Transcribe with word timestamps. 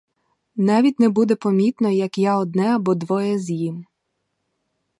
Навіть 0.55 0.99
не 0.99 1.09
буде 1.09 1.35
помітно, 1.35 1.89
як 1.89 2.17
я 2.17 2.37
одне 2.37 2.75
або 2.75 2.95
двоє 2.95 3.37
з'їм. 3.39 3.85